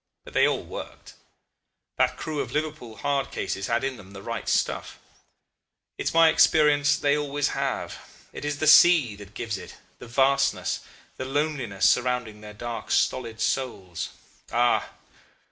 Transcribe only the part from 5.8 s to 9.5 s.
It's my experience they always have. It is the sea that